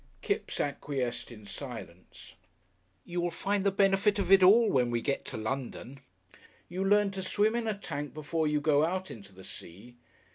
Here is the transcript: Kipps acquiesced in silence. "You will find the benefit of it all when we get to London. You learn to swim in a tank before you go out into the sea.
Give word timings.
Kipps 0.23 0.59
acquiesced 0.59 1.31
in 1.31 1.45
silence. 1.45 2.33
"You 3.05 3.21
will 3.21 3.29
find 3.29 3.63
the 3.63 3.69
benefit 3.69 4.17
of 4.17 4.31
it 4.31 4.41
all 4.41 4.67
when 4.71 4.89
we 4.89 4.99
get 4.99 5.25
to 5.25 5.37
London. 5.37 5.99
You 6.67 6.83
learn 6.83 7.11
to 7.11 7.21
swim 7.21 7.55
in 7.55 7.67
a 7.67 7.77
tank 7.77 8.15
before 8.15 8.47
you 8.47 8.59
go 8.61 8.83
out 8.83 9.11
into 9.11 9.31
the 9.31 9.43
sea. 9.43 9.97